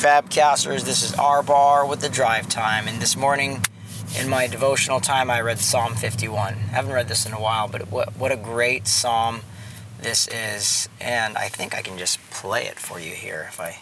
Fabcasters. 0.00 0.84
This 0.84 1.02
is 1.02 1.12
our 1.16 1.42
Bar 1.42 1.86
with 1.86 2.00
the 2.00 2.08
drive 2.08 2.48
time. 2.48 2.88
And 2.88 3.02
this 3.02 3.18
morning, 3.18 3.60
in 4.18 4.30
my 4.30 4.46
devotional 4.46 4.98
time, 4.98 5.30
I 5.30 5.42
read 5.42 5.58
Psalm 5.58 5.94
51. 5.94 6.54
I 6.54 6.56
haven't 6.56 6.92
read 6.94 7.06
this 7.06 7.26
in 7.26 7.34
a 7.34 7.40
while, 7.40 7.68
but 7.68 7.90
what, 7.90 8.16
what 8.16 8.32
a 8.32 8.36
great 8.36 8.86
psalm 8.86 9.42
this 10.00 10.26
is. 10.28 10.88
And 11.02 11.36
I 11.36 11.48
think 11.48 11.74
I 11.76 11.82
can 11.82 11.98
just 11.98 12.18
play 12.30 12.64
it 12.64 12.78
for 12.78 12.98
you 12.98 13.10
here 13.12 13.46
if 13.50 13.60
I. 13.60 13.76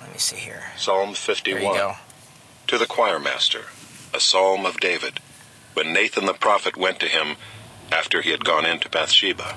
Let 0.00 0.12
me 0.12 0.18
see 0.18 0.36
here. 0.36 0.62
Psalm 0.76 1.12
There 1.12 1.54
you 1.54 1.66
51. 1.66 1.76
go. 1.76 1.94
To 2.68 2.78
the 2.78 2.86
choir 2.86 3.18
master, 3.18 3.62
a 4.14 4.20
psalm 4.20 4.64
of 4.64 4.78
David, 4.78 5.18
when 5.74 5.92
Nathan 5.92 6.26
the 6.26 6.34
prophet 6.34 6.76
went 6.76 7.00
to 7.00 7.06
him 7.06 7.34
after 7.90 8.22
he 8.22 8.30
had 8.30 8.44
gone 8.44 8.64
into 8.64 8.88
Bathsheba. 8.88 9.56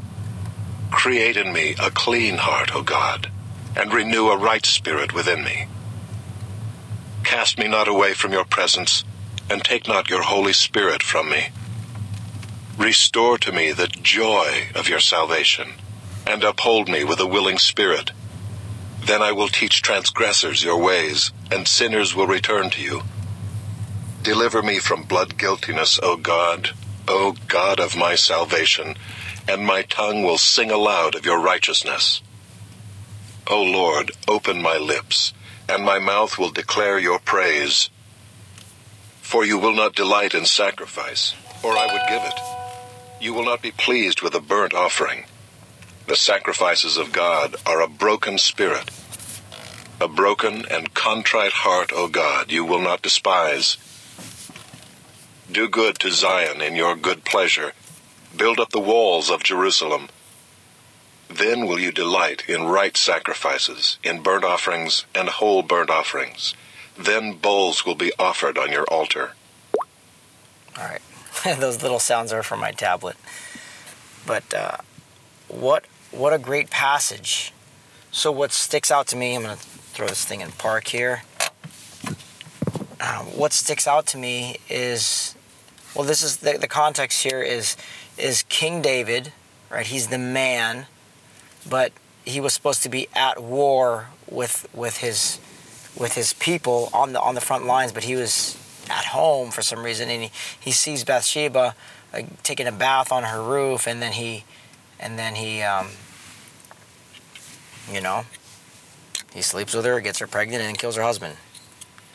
Create 0.91 1.37
in 1.37 1.51
me 1.51 1.75
a 1.79 1.89
clean 1.89 2.37
heart, 2.37 2.75
O 2.75 2.83
God, 2.83 3.31
and 3.75 3.91
renew 3.93 4.27
a 4.27 4.37
right 4.37 4.65
spirit 4.65 5.13
within 5.13 5.43
me. 5.43 5.65
Cast 7.23 7.57
me 7.57 7.67
not 7.67 7.87
away 7.87 8.13
from 8.13 8.33
your 8.33 8.45
presence, 8.45 9.03
and 9.49 9.63
take 9.63 9.87
not 9.87 10.09
your 10.09 10.21
Holy 10.21 10.53
Spirit 10.53 11.01
from 11.01 11.29
me. 11.29 11.47
Restore 12.77 13.37
to 13.39 13.51
me 13.51 13.71
the 13.71 13.87
joy 13.87 14.67
of 14.75 14.87
your 14.87 14.99
salvation, 14.99 15.73
and 16.27 16.43
uphold 16.43 16.87
me 16.87 17.03
with 17.03 17.19
a 17.19 17.27
willing 17.27 17.57
spirit. 17.57 18.11
Then 19.05 19.21
I 19.21 19.31
will 19.31 19.47
teach 19.47 19.81
transgressors 19.81 20.63
your 20.63 20.77
ways, 20.77 21.31
and 21.49 21.67
sinners 21.67 22.15
will 22.15 22.27
return 22.27 22.69
to 22.71 22.81
you. 22.81 23.01
Deliver 24.21 24.61
me 24.61 24.77
from 24.77 25.03
blood 25.03 25.37
guiltiness, 25.37 25.99
O 26.03 26.15
God, 26.15 26.69
O 27.07 27.35
God 27.47 27.79
of 27.79 27.97
my 27.97 28.15
salvation, 28.15 28.95
and 29.47 29.65
my 29.65 29.81
tongue 29.83 30.23
will 30.23 30.37
sing 30.37 30.71
aloud 30.71 31.15
of 31.15 31.25
your 31.25 31.39
righteousness. 31.39 32.21
O 33.47 33.61
Lord, 33.61 34.11
open 34.27 34.61
my 34.61 34.77
lips, 34.77 35.33
and 35.67 35.83
my 35.83 35.99
mouth 35.99 36.37
will 36.37 36.51
declare 36.51 36.99
your 36.99 37.19
praise. 37.19 37.89
For 39.21 39.45
you 39.45 39.57
will 39.57 39.73
not 39.73 39.95
delight 39.95 40.33
in 40.33 40.45
sacrifice, 40.45 41.33
or 41.63 41.71
I 41.77 41.87
would 41.91 42.01
give 42.09 42.23
it. 42.23 42.39
You 43.19 43.33
will 43.33 43.45
not 43.45 43.61
be 43.61 43.71
pleased 43.71 44.21
with 44.21 44.35
a 44.35 44.41
burnt 44.41 44.73
offering. 44.73 45.25
The 46.07 46.15
sacrifices 46.15 46.97
of 46.97 47.11
God 47.11 47.55
are 47.65 47.81
a 47.81 47.87
broken 47.87 48.37
spirit. 48.37 48.89
A 49.99 50.07
broken 50.07 50.65
and 50.71 50.93
contrite 50.93 51.51
heart, 51.51 51.91
O 51.93 52.07
God, 52.07 52.51
you 52.51 52.65
will 52.65 52.81
not 52.81 53.01
despise. 53.01 53.77
Do 55.51 55.67
good 55.67 55.99
to 55.99 56.11
Zion 56.11 56.61
in 56.61 56.75
your 56.75 56.95
good 56.95 57.23
pleasure. 57.23 57.73
Build 58.41 58.59
up 58.59 58.71
the 58.71 58.79
walls 58.79 59.29
of 59.29 59.43
Jerusalem. 59.43 60.09
Then 61.29 61.67
will 61.67 61.77
you 61.77 61.91
delight 61.91 62.49
in 62.49 62.63
right 62.63 62.97
sacrifices, 62.97 63.99
in 64.03 64.23
burnt 64.23 64.43
offerings 64.43 65.05
and 65.13 65.29
whole 65.29 65.61
burnt 65.61 65.91
offerings. 65.91 66.55
Then 66.97 67.33
bulls 67.33 67.85
will 67.85 67.93
be 67.93 68.11
offered 68.17 68.57
on 68.57 68.71
your 68.71 68.85
altar. 68.85 69.33
All 70.75 70.85
right. 70.85 71.01
Those 71.59 71.83
little 71.83 71.99
sounds 71.99 72.33
are 72.33 72.41
from 72.41 72.61
my 72.61 72.71
tablet. 72.71 73.15
But 74.25 74.51
uh, 74.51 74.77
what 75.47 75.85
what 76.09 76.33
a 76.33 76.39
great 76.39 76.71
passage. 76.71 77.53
So 78.11 78.31
what 78.31 78.51
sticks 78.51 78.89
out 78.89 79.05
to 79.09 79.15
me, 79.15 79.35
I'm 79.35 79.43
going 79.43 79.55
to 79.55 79.63
throw 79.63 80.07
this 80.07 80.25
thing 80.25 80.41
in 80.41 80.49
park 80.53 80.87
here. 80.87 81.21
Uh, 82.99 83.19
what 83.19 83.53
sticks 83.53 83.85
out 83.85 84.07
to 84.07 84.17
me 84.17 84.57
is, 84.67 85.35
well, 85.95 86.05
this 86.05 86.23
is 86.23 86.37
the, 86.37 86.57
the 86.57 86.67
context 86.67 87.23
here 87.23 87.41
is 87.41 87.75
is 88.17 88.43
King 88.43 88.81
David, 88.81 89.33
right? 89.69 89.85
He's 89.85 90.07
the 90.07 90.17
man, 90.17 90.85
but 91.69 91.91
he 92.23 92.39
was 92.39 92.53
supposed 92.53 92.83
to 92.83 92.89
be 92.89 93.07
at 93.13 93.41
war 93.41 94.07
with 94.29 94.67
with 94.73 94.97
his 94.97 95.39
with 95.97 96.13
his 96.13 96.33
people 96.33 96.89
on 96.93 97.13
the 97.13 97.21
on 97.21 97.35
the 97.35 97.41
front 97.41 97.65
lines, 97.65 97.91
but 97.91 98.03
he 98.03 98.15
was 98.15 98.57
at 98.89 99.05
home 99.05 99.51
for 99.51 99.61
some 99.61 99.83
reason, 99.83 100.09
and 100.09 100.23
he, 100.23 100.31
he 100.59 100.71
sees 100.71 101.03
Bathsheba 101.03 101.75
uh, 102.13 102.21
taking 102.43 102.67
a 102.67 102.71
bath 102.71 103.11
on 103.11 103.23
her 103.23 103.41
roof, 103.41 103.87
and 103.87 104.01
then 104.01 104.13
he 104.13 104.45
and 104.99 105.19
then 105.19 105.35
he 105.35 105.61
um, 105.61 105.89
you 107.91 108.01
know 108.01 108.23
he 109.33 109.41
sleeps 109.41 109.73
with 109.73 109.85
her, 109.85 109.99
gets 109.99 110.19
her 110.19 110.27
pregnant, 110.27 110.63
and 110.63 110.77
kills 110.77 110.95
her 110.95 111.03
husband. 111.03 111.35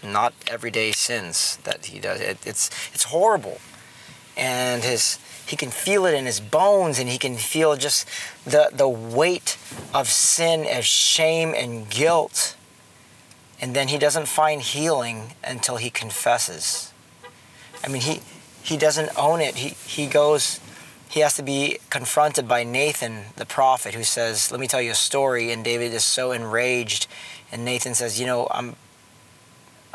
Not 0.02 0.34
everyday 0.46 0.92
sins 0.92 1.58
that 1.64 1.86
he 1.86 1.98
does. 1.98 2.20
It, 2.20 2.38
it's 2.44 2.70
it's 2.92 3.04
horrible, 3.04 3.60
and 4.36 4.84
his 4.84 5.18
he 5.46 5.56
can 5.56 5.70
feel 5.70 6.06
it 6.06 6.14
in 6.14 6.26
his 6.26 6.40
bones, 6.40 6.98
and 6.98 7.08
he 7.08 7.18
can 7.18 7.36
feel 7.36 7.76
just 7.76 8.08
the 8.44 8.70
the 8.72 8.88
weight 8.88 9.56
of 9.94 10.08
sin, 10.08 10.66
of 10.70 10.84
shame 10.84 11.54
and 11.54 11.88
guilt. 11.88 12.56
And 13.60 13.74
then 13.74 13.88
he 13.88 13.96
doesn't 13.96 14.28
find 14.28 14.60
healing 14.60 15.32
until 15.42 15.76
he 15.76 15.88
confesses. 15.88 16.92
I 17.82 17.88
mean, 17.88 18.02
he 18.02 18.20
he 18.62 18.76
doesn't 18.76 19.10
own 19.16 19.40
it. 19.40 19.56
He 19.56 19.70
he 19.86 20.06
goes. 20.06 20.60
He 21.08 21.20
has 21.20 21.36
to 21.36 21.42
be 21.42 21.78
confronted 21.88 22.48
by 22.48 22.64
Nathan, 22.64 23.26
the 23.36 23.46
prophet, 23.46 23.94
who 23.94 24.02
says, 24.02 24.50
"Let 24.50 24.60
me 24.60 24.66
tell 24.66 24.82
you 24.82 24.90
a 24.90 24.96
story." 24.96 25.52
And 25.52 25.64
David 25.64 25.94
is 25.94 26.04
so 26.04 26.32
enraged, 26.32 27.06
and 27.52 27.64
Nathan 27.64 27.94
says, 27.94 28.18
"You 28.18 28.26
know, 28.26 28.48
I'm 28.50 28.74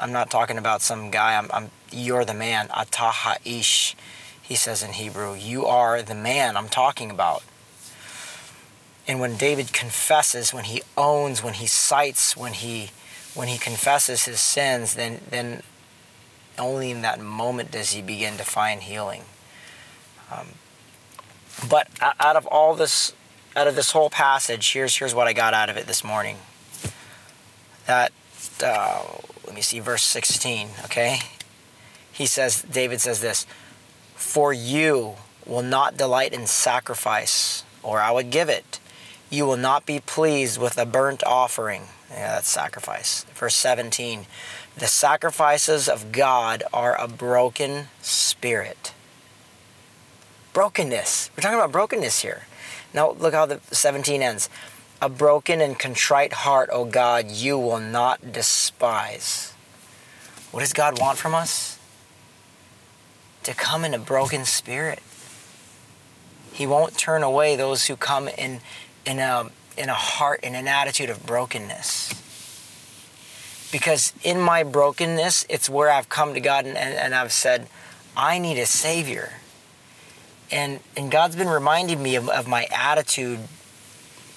I'm 0.01 0.12
not 0.12 0.31
talking 0.31 0.57
about 0.57 0.81
some 0.81 1.12
guy. 1.12 1.38
I'm, 1.38 1.47
I'm 1.53 1.69
you're 1.91 2.25
the 2.25 2.34
man. 2.34 2.69
Atah 2.69 3.38
ish, 3.45 3.95
he 4.41 4.56
says 4.56 4.81
in 4.81 4.94
Hebrew. 4.94 5.35
You 5.35 5.67
are 5.67 6.01
the 6.01 6.16
man 6.16 6.57
I'm 6.57 6.69
talking 6.69 7.12
about. 7.12 7.44
And 9.07 9.19
when 9.19 9.38
David 9.38 9.73
confesses, 9.73 10.53
when 10.53 10.63
he 10.66 10.81
owns, 10.97 11.44
when 11.44 11.53
he 11.53 11.67
cites, 11.67 12.35
when 12.35 12.53
he 12.53 12.90
when 13.35 13.47
he 13.47 13.57
confesses 13.57 14.25
his 14.25 14.40
sins, 14.40 14.95
then 14.95 15.22
then 15.29 15.61
only 16.57 16.91
in 16.91 17.01
that 17.03 17.19
moment 17.19 17.72
does 17.72 17.91
he 17.91 18.01
begin 18.01 18.38
to 18.38 18.44
find 18.44 18.81
healing. 18.81 19.23
Um, 20.31 20.47
but 21.70 21.87
out 22.02 22.35
of 22.35 22.46
all 22.47 22.73
this, 22.73 23.14
out 23.55 23.67
of 23.67 23.76
this 23.76 23.91
whole 23.91 24.09
passage, 24.09 24.73
here's 24.73 24.96
here's 24.96 25.14
what 25.14 25.28
I 25.28 25.34
got 25.34 25.53
out 25.53 25.70
of 25.70 25.78
it 25.78 25.85
this 25.85 26.03
morning. 26.03 26.37
That 27.85 28.11
uh, 28.64 29.03
let 29.52 29.56
me 29.58 29.62
see, 29.62 29.82
verse 29.82 30.03
16. 30.03 30.70
Okay, 30.86 31.20
he 32.09 32.26
says, 32.26 32.62
David 32.62 33.02
says 33.02 33.20
this: 33.20 33.46
"For 34.16 34.53
you 34.53 35.16
will 35.46 35.62
not 35.62 35.98
delight 35.98 36.32
in 36.32 36.48
sacrifice, 36.48 37.66
or 37.84 38.00
I 38.00 38.12
would 38.12 38.30
give 38.30 38.48
it. 38.48 38.80
You 39.30 39.46
will 39.46 39.58
not 39.58 39.86
be 39.86 40.00
pleased 40.00 40.58
with 40.58 40.78
a 40.78 40.86
burnt 40.86 41.22
offering." 41.26 41.90
Yeah, 42.09 42.36
that's 42.36 42.48
sacrifice. 42.48 43.26
Verse 43.36 43.53
17 43.56 44.26
The 44.78 44.88
sacrifices 44.88 45.90
of 45.90 46.14
God 46.14 46.64
are 46.72 46.96
a 46.98 47.09
broken 47.09 47.90
spirit. 48.02 48.94
Brokenness. 50.53 51.30
We're 51.36 51.42
talking 51.42 51.59
about 51.59 51.74
brokenness 51.74 52.22
here. 52.22 52.44
Now, 52.94 53.12
look 53.12 53.34
how 53.34 53.46
the 53.46 53.59
17 53.72 54.22
ends. 54.22 54.50
A 55.02 55.09
broken 55.09 55.62
and 55.62 55.78
contrite 55.80 56.32
heart, 56.32 56.70
O 56.72 56.86
God, 56.86 57.32
you 57.32 57.58
will 57.58 57.80
not 57.80 58.32
despise. 58.32 59.53
What 60.52 60.59
does 60.59 60.74
God 60.74 61.00
want 61.00 61.18
from 61.18 61.34
us? 61.34 61.80
To 63.44 63.53
come 63.56 63.84
in 63.84 63.94
a 63.96 64.00
broken 64.00 64.46
spirit. 64.46 65.02
He 66.53 66.68
won't 66.68 66.98
turn 66.98 67.24
away 67.24 67.56
those 67.56 67.88
who 67.88 67.96
come 67.96 68.28
in, 68.28 68.59
in 69.06 69.20
a 69.20 69.50
in 69.78 69.90
a 69.90 69.94
heart, 69.94 70.42
in 70.44 70.53
an 70.53 70.68
attitude 70.68 71.09
of 71.09 71.26
brokenness. 71.26 72.14
Because 73.72 74.14
in 74.22 74.40
my 74.40 74.64
brokenness, 74.64 75.46
it's 75.50 75.70
where 75.70 75.90
I've 75.90 76.09
come 76.09 76.34
to 76.34 76.40
God 76.42 76.66
and, 76.66 76.78
and, 76.78 76.94
and 76.94 77.16
I've 77.16 77.32
said, 77.32 77.68
I 78.16 78.38
need 78.38 78.58
a 78.58 78.66
Savior. 78.66 79.34
And, 80.52 80.82
and 80.98 81.09
God's 81.09 81.38
been 81.38 81.48
reminding 81.48 82.03
me 82.03 82.16
of, 82.16 82.28
of 82.30 82.48
my 82.48 82.68
attitude 82.72 83.40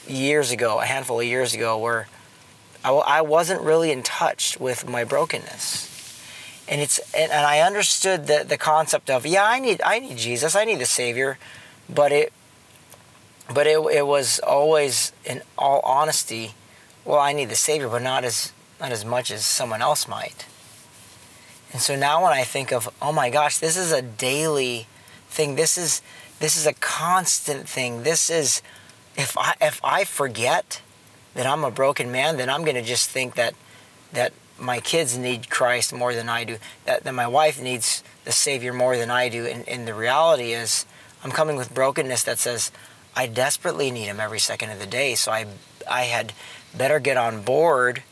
years 0.08 0.50
ago, 0.50 0.80
a 0.80 0.84
handful 0.84 1.20
of 1.20 1.26
years 1.26 1.54
ago, 1.54 1.78
where 1.78 2.06
I, 2.84 2.90
I 2.90 3.20
wasn't 3.22 3.62
really 3.62 3.90
in 3.90 4.02
touch 4.02 4.60
with 4.60 4.88
my 4.88 5.04
brokenness. 5.04 5.90
And 6.68 6.80
it's 6.80 6.98
and, 7.14 7.32
and 7.32 7.46
I 7.46 7.60
understood 7.60 8.26
the, 8.26 8.44
the 8.46 8.58
concept 8.58 9.10
of 9.10 9.26
yeah 9.26 9.44
I 9.44 9.58
need 9.58 9.80
I 9.84 9.98
need 9.98 10.16
Jesus 10.16 10.54
I 10.54 10.64
need 10.64 10.78
the 10.78 10.86
Savior, 10.86 11.38
but 11.88 12.12
it 12.12 12.32
but 13.52 13.66
it, 13.66 13.78
it 13.92 14.06
was 14.06 14.38
always 14.40 15.12
in 15.24 15.42
all 15.58 15.80
honesty, 15.80 16.52
well 17.04 17.18
I 17.18 17.32
need 17.32 17.50
the 17.50 17.56
Savior 17.56 17.88
but 17.88 18.02
not 18.02 18.24
as 18.24 18.52
not 18.80 18.92
as 18.92 19.04
much 19.04 19.30
as 19.30 19.44
someone 19.44 19.82
else 19.82 20.08
might. 20.08 20.46
And 21.72 21.82
so 21.82 21.96
now 21.96 22.22
when 22.22 22.32
I 22.32 22.44
think 22.44 22.72
of 22.72 22.88
oh 23.02 23.12
my 23.12 23.28
gosh 23.30 23.58
this 23.58 23.76
is 23.76 23.92
a 23.92 24.02
daily 24.02 24.86
thing 25.28 25.56
this 25.56 25.76
is 25.76 26.00
this 26.38 26.56
is 26.56 26.66
a 26.66 26.72
constant 26.74 27.68
thing 27.68 28.04
this 28.04 28.30
is 28.30 28.62
if 29.16 29.36
I 29.38 29.54
if 29.60 29.80
I 29.84 30.04
forget 30.04 30.82
that 31.34 31.46
I'm 31.46 31.64
a 31.64 31.70
broken 31.70 32.10
man, 32.12 32.36
then 32.36 32.48
I'm 32.48 32.62
going 32.62 32.76
to 32.76 32.82
just 32.82 33.10
think 33.10 33.34
that 33.34 33.54
that 34.12 34.32
my 34.58 34.80
kids 34.80 35.18
need 35.18 35.50
Christ 35.50 35.92
more 35.92 36.14
than 36.14 36.28
I 36.28 36.44
do. 36.44 36.58
That 36.84 37.04
that 37.04 37.14
my 37.14 37.26
wife 37.26 37.60
needs 37.60 38.02
the 38.24 38.32
Savior 38.32 38.72
more 38.72 38.96
than 38.96 39.10
I 39.10 39.28
do. 39.28 39.46
And, 39.46 39.68
and 39.68 39.86
the 39.86 39.94
reality 39.94 40.52
is, 40.52 40.86
I'm 41.22 41.30
coming 41.30 41.56
with 41.56 41.74
brokenness 41.74 42.22
that 42.24 42.38
says 42.38 42.70
I 43.16 43.26
desperately 43.26 43.90
need 43.90 44.04
Him 44.04 44.20
every 44.20 44.38
second 44.38 44.70
of 44.70 44.78
the 44.78 44.86
day. 44.86 45.14
So 45.14 45.32
I 45.32 45.46
I 45.88 46.04
had 46.04 46.32
better 46.76 46.98
get 46.98 47.16
on 47.16 47.42
board 47.42 48.02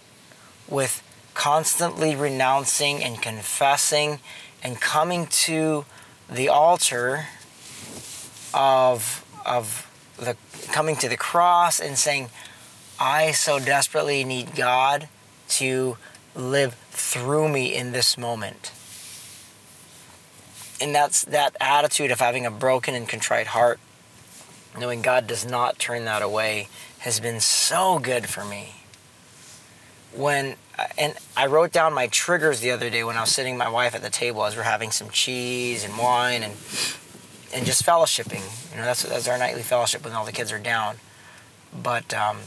with 0.68 1.02
constantly 1.34 2.14
renouncing 2.14 3.02
and 3.02 3.20
confessing 3.20 4.20
and 4.62 4.80
coming 4.80 5.26
to 5.26 5.84
the 6.30 6.48
altar 6.48 7.26
of 8.54 9.24
of 9.44 9.88
the 10.24 10.36
coming 10.72 10.96
to 10.96 11.08
the 11.08 11.16
cross 11.16 11.80
and 11.80 11.98
saying, 11.98 12.30
I 12.98 13.32
so 13.32 13.58
desperately 13.58 14.24
need 14.24 14.54
God 14.54 15.08
to 15.50 15.96
live 16.34 16.74
through 16.90 17.48
me 17.48 17.74
in 17.74 17.92
this 17.92 18.16
moment. 18.16 18.72
And 20.80 20.94
that's 20.94 21.24
that 21.24 21.56
attitude 21.60 22.10
of 22.10 22.20
having 22.20 22.46
a 22.46 22.50
broken 22.50 22.94
and 22.94 23.08
contrite 23.08 23.48
heart, 23.48 23.78
knowing 24.78 25.02
God 25.02 25.26
does 25.26 25.44
not 25.44 25.78
turn 25.78 26.04
that 26.06 26.22
away, 26.22 26.68
has 27.00 27.20
been 27.20 27.40
so 27.40 27.98
good 27.98 28.28
for 28.28 28.44
me. 28.44 28.76
When 30.14 30.56
and 30.98 31.14
I 31.36 31.46
wrote 31.46 31.72
down 31.72 31.92
my 31.92 32.06
triggers 32.06 32.60
the 32.60 32.70
other 32.70 32.90
day 32.90 33.04
when 33.04 33.16
I 33.16 33.20
was 33.20 33.30
sitting 33.30 33.56
my 33.56 33.68
wife 33.68 33.94
at 33.94 34.02
the 34.02 34.10
table 34.10 34.44
as 34.44 34.56
we're 34.56 34.62
having 34.62 34.90
some 34.90 35.10
cheese 35.10 35.84
and 35.84 35.96
wine 35.98 36.42
and 36.42 36.54
and 37.52 37.66
just 37.66 37.84
fellowshipping. 37.84 38.70
You 38.72 38.78
know, 38.78 38.84
that's 38.84 39.02
that's 39.02 39.28
our 39.28 39.38
nightly 39.38 39.62
fellowship 39.62 40.04
when 40.04 40.12
all 40.12 40.24
the 40.24 40.32
kids 40.32 40.52
are 40.52 40.58
down. 40.58 40.96
But 41.72 42.12
um, 42.14 42.38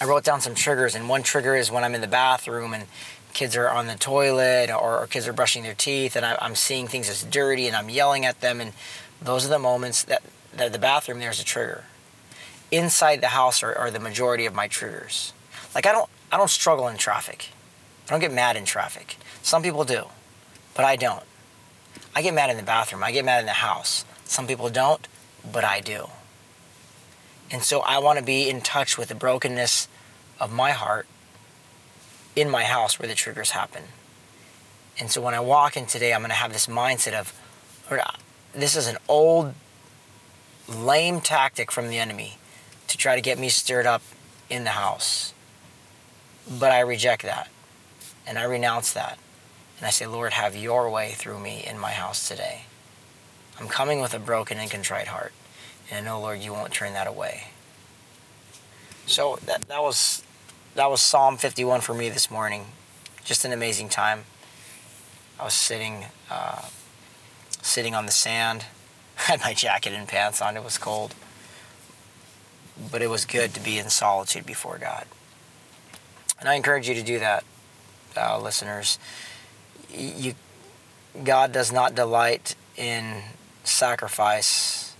I 0.00 0.04
wrote 0.04 0.24
down 0.24 0.40
some 0.40 0.54
triggers, 0.54 0.94
and 0.94 1.08
one 1.08 1.22
trigger 1.22 1.54
is 1.54 1.70
when 1.70 1.84
I'm 1.84 1.94
in 1.94 2.00
the 2.00 2.06
bathroom 2.06 2.74
and 2.74 2.86
kids 3.32 3.54
are 3.54 3.68
on 3.68 3.86
the 3.86 3.94
toilet 3.94 4.70
or, 4.70 4.98
or 4.98 5.06
kids 5.06 5.28
are 5.28 5.32
brushing 5.32 5.62
their 5.62 5.74
teeth, 5.74 6.16
and 6.16 6.24
I, 6.24 6.38
am 6.40 6.54
seeing 6.54 6.88
things 6.88 7.10
as 7.10 7.22
dirty, 7.22 7.66
and 7.66 7.76
I'm 7.76 7.90
yelling 7.90 8.24
at 8.24 8.40
them, 8.40 8.62
and 8.62 8.72
those 9.20 9.44
are 9.44 9.50
the 9.50 9.58
moments 9.58 10.04
that, 10.04 10.22
that 10.56 10.72
the 10.72 10.78
bathroom 10.78 11.18
there's 11.18 11.40
a 11.40 11.44
trigger. 11.44 11.84
Inside 12.70 13.20
the 13.20 13.28
house 13.28 13.62
are, 13.62 13.76
are 13.76 13.90
the 13.90 14.00
majority 14.00 14.46
of 14.46 14.54
my 14.54 14.68
triggers. 14.68 15.32
Like 15.74 15.86
I 15.86 15.92
don't 15.92 16.08
I 16.32 16.38
don't 16.38 16.50
struggle 16.50 16.88
in 16.88 16.96
traffic. 16.96 17.50
I 18.08 18.10
don't 18.10 18.20
get 18.20 18.32
mad 18.32 18.56
in 18.56 18.64
traffic. 18.64 19.16
Some 19.42 19.62
people 19.62 19.84
do, 19.84 20.06
but 20.74 20.84
I 20.84 20.96
don't. 20.96 21.22
I 22.16 22.22
get 22.22 22.32
mad 22.32 22.48
in 22.48 22.56
the 22.56 22.62
bathroom. 22.62 23.04
I 23.04 23.12
get 23.12 23.26
mad 23.26 23.40
in 23.40 23.46
the 23.46 23.52
house. 23.52 24.06
Some 24.24 24.46
people 24.46 24.70
don't, 24.70 25.06
but 25.52 25.64
I 25.64 25.80
do. 25.80 26.08
And 27.50 27.62
so 27.62 27.80
I 27.80 27.98
want 27.98 28.18
to 28.18 28.24
be 28.24 28.48
in 28.48 28.62
touch 28.62 28.96
with 28.96 29.08
the 29.08 29.14
brokenness 29.14 29.86
of 30.40 30.50
my 30.50 30.70
heart 30.70 31.06
in 32.34 32.48
my 32.48 32.64
house 32.64 32.98
where 32.98 33.06
the 33.06 33.14
triggers 33.14 33.50
happen. 33.50 33.82
And 34.98 35.10
so 35.10 35.20
when 35.20 35.34
I 35.34 35.40
walk 35.40 35.76
in 35.76 35.84
today, 35.84 36.14
I'm 36.14 36.20
going 36.20 36.30
to 36.30 36.36
have 36.36 36.54
this 36.54 36.66
mindset 36.66 37.12
of 37.12 37.34
this 38.54 38.76
is 38.76 38.86
an 38.86 38.96
old, 39.08 39.52
lame 40.66 41.20
tactic 41.20 41.70
from 41.70 41.88
the 41.88 41.98
enemy 41.98 42.38
to 42.88 42.96
try 42.96 43.14
to 43.14 43.20
get 43.20 43.38
me 43.38 43.50
stirred 43.50 43.84
up 43.84 44.00
in 44.48 44.64
the 44.64 44.70
house. 44.70 45.34
But 46.48 46.72
I 46.72 46.80
reject 46.80 47.24
that 47.24 47.50
and 48.26 48.38
I 48.38 48.44
renounce 48.44 48.94
that. 48.94 49.18
And 49.78 49.86
I 49.86 49.90
say, 49.90 50.06
Lord, 50.06 50.32
have 50.32 50.56
your 50.56 50.88
way 50.88 51.12
through 51.12 51.38
me 51.38 51.64
in 51.66 51.78
my 51.78 51.92
house 51.92 52.26
today. 52.28 52.62
I'm 53.60 53.68
coming 53.68 54.00
with 54.00 54.14
a 54.14 54.18
broken 54.18 54.58
and 54.58 54.70
contrite 54.70 55.08
heart. 55.08 55.32
And 55.90 56.06
I 56.06 56.10
know, 56.10 56.20
Lord, 56.20 56.40
you 56.40 56.52
won't 56.52 56.72
turn 56.72 56.92
that 56.94 57.06
away. 57.06 57.44
So 59.06 59.38
that, 59.46 59.68
that 59.68 59.82
was 59.82 60.22
that 60.74 60.90
was 60.90 61.00
Psalm 61.00 61.36
51 61.36 61.80
for 61.80 61.94
me 61.94 62.10
this 62.10 62.30
morning. 62.30 62.66
Just 63.24 63.44
an 63.44 63.52
amazing 63.52 63.88
time. 63.88 64.24
I 65.38 65.44
was 65.44 65.54
sitting 65.54 66.06
uh, 66.30 66.62
sitting 67.62 67.94
on 67.94 68.06
the 68.06 68.12
sand. 68.12 68.64
I 69.18 69.22
had 69.22 69.40
my 69.40 69.54
jacket 69.54 69.92
and 69.92 70.08
pants 70.08 70.42
on. 70.42 70.56
It 70.56 70.64
was 70.64 70.76
cold. 70.76 71.14
But 72.90 73.00
it 73.00 73.08
was 73.08 73.24
good 73.24 73.54
to 73.54 73.60
be 73.60 73.78
in 73.78 73.88
solitude 73.88 74.44
before 74.44 74.76
God. 74.76 75.06
And 76.38 76.48
I 76.48 76.54
encourage 76.54 76.88
you 76.88 76.94
to 76.94 77.02
do 77.02 77.18
that, 77.18 77.44
uh, 78.16 78.38
listeners 78.38 78.98
you, 79.90 80.34
God 81.24 81.52
does 81.52 81.72
not 81.72 81.94
delight 81.94 82.54
in 82.76 83.22
sacrifice, 83.64 84.94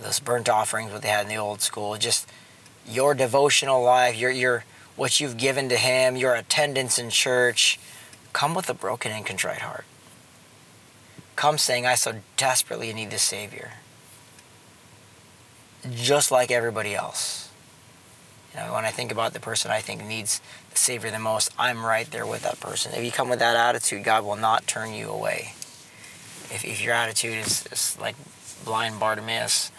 those 0.00 0.20
burnt 0.20 0.48
offerings 0.48 0.92
what 0.92 1.02
they 1.02 1.08
had 1.08 1.22
in 1.22 1.28
the 1.28 1.36
old 1.36 1.60
school. 1.60 1.96
Just 1.96 2.28
your 2.86 3.14
devotional 3.14 3.82
life, 3.82 4.16
your 4.16 4.30
your 4.30 4.64
what 4.96 5.20
you've 5.20 5.36
given 5.36 5.68
to 5.68 5.76
Him, 5.76 6.16
your 6.16 6.34
attendance 6.34 6.98
in 6.98 7.10
church, 7.10 7.78
come 8.32 8.54
with 8.54 8.68
a 8.68 8.74
broken 8.74 9.12
and 9.12 9.24
contrite 9.24 9.60
heart. 9.60 9.84
Come 11.36 11.58
saying, 11.58 11.86
"I 11.86 11.94
so 11.94 12.20
desperately 12.36 12.92
need 12.92 13.10
the 13.10 13.18
Savior," 13.18 13.72
just 15.90 16.30
like 16.30 16.50
everybody 16.50 16.94
else. 16.94 17.43
You 18.54 18.60
know, 18.60 18.74
when 18.74 18.84
I 18.84 18.90
think 18.90 19.10
about 19.10 19.32
the 19.32 19.40
person 19.40 19.70
I 19.70 19.80
think 19.80 20.04
needs 20.04 20.40
the 20.70 20.76
Savior 20.76 21.10
the 21.10 21.18
most, 21.18 21.50
I'm 21.58 21.84
right 21.84 22.08
there 22.10 22.26
with 22.26 22.42
that 22.42 22.60
person. 22.60 22.92
If 22.94 23.04
you 23.04 23.10
come 23.10 23.28
with 23.28 23.40
that 23.40 23.56
attitude, 23.56 24.04
God 24.04 24.24
will 24.24 24.36
not 24.36 24.66
turn 24.66 24.94
you 24.94 25.10
away. 25.10 25.54
If, 26.50 26.64
if 26.64 26.82
your 26.82 26.94
attitude 26.94 27.38
is, 27.38 27.66
is 27.72 27.98
like 28.00 28.14
blind 28.64 29.00
Bartimaeus, 29.00 29.72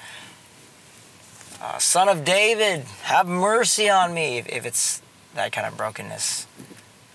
uh, 1.61 1.77
Son 1.77 2.09
of 2.09 2.25
David, 2.25 2.81
have 3.03 3.27
mercy 3.27 3.89
on 3.89 4.13
me. 4.13 4.39
If, 4.39 4.49
if 4.49 4.65
it's 4.65 5.01
that 5.35 5.53
kind 5.53 5.65
of 5.65 5.77
brokenness, 5.77 6.45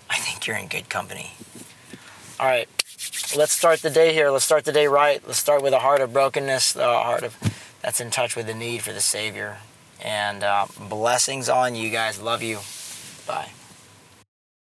I 0.09 0.17
think 0.17 0.47
you're 0.47 0.57
in 0.57 0.67
good 0.67 0.89
company. 0.89 1.33
All 2.39 2.47
right, 2.47 2.67
let's 3.37 3.51
start 3.51 3.83
the 3.83 3.91
day 3.91 4.13
here. 4.13 4.31
Let's 4.31 4.45
start 4.45 4.65
the 4.65 4.71
day 4.71 4.87
right. 4.87 5.21
Let's 5.27 5.37
start 5.37 5.61
with 5.61 5.73
a 5.73 5.79
heart 5.79 6.01
of 6.01 6.11
brokenness, 6.11 6.75
a 6.75 6.83
heart 7.03 7.23
of 7.23 7.37
that's 7.83 8.01
in 8.01 8.09
touch 8.09 8.35
with 8.35 8.47
the 8.47 8.55
need 8.55 8.81
for 8.81 8.93
the 8.93 9.01
Savior. 9.01 9.57
And 10.01 10.43
uh, 10.43 10.65
blessings 10.89 11.49
on 11.49 11.75
you 11.75 11.89
guys. 11.89 12.19
Love 12.21 12.41
you. 12.41 12.59
Bye. 13.27 13.51